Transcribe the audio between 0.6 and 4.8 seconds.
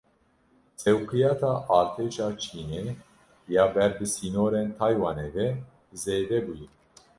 Sewqiyata Artêşa Çînê ya ber bi sînorên